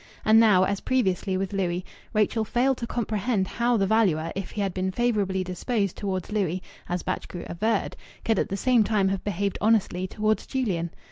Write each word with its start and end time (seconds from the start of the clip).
And 0.25 0.39
now, 0.39 0.63
as 0.63 0.79
previously 0.79 1.37
with 1.37 1.53
Louis, 1.53 1.85
Rachel 2.11 2.43
failed 2.43 2.77
to 2.77 2.87
comprehend 2.87 3.47
how 3.47 3.77
the 3.77 3.85
valuer, 3.85 4.31
if 4.35 4.49
he 4.49 4.59
had 4.61 4.73
been 4.73 4.89
favourably 4.89 5.43
disposed 5.43 5.95
towards 5.95 6.31
Louis, 6.31 6.63
as 6.89 7.03
Batchgrew 7.03 7.45
averred, 7.47 7.95
could 8.25 8.39
at 8.39 8.49
the 8.49 8.57
same 8.57 8.83
time 8.83 9.09
have 9.09 9.23
behaved 9.23 9.59
honestly 9.61 10.07
towards 10.07 10.47
Julian. 10.47 10.89